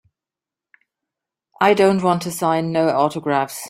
I 1.61 1.75
don't 1.75 2.01
wanta 2.01 2.31
sign 2.31 2.71
no 2.71 2.89
autographs. 2.89 3.59